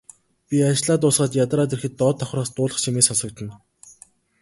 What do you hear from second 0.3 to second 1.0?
Би ажлаа